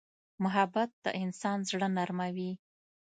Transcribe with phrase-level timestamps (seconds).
[0.43, 2.51] محبت د انسان زړه نرموي.